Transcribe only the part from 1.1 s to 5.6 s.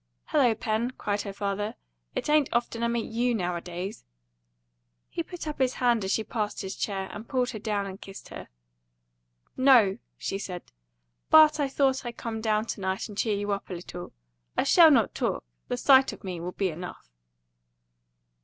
her father. "It ain't often I meet YOU nowadays." He put up